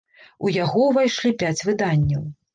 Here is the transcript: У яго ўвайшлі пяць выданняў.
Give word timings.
У 0.45 0.53
яго 0.63 0.87
ўвайшлі 0.87 1.33
пяць 1.45 1.65
выданняў. 1.69 2.27